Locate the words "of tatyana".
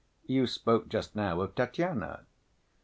1.41-2.25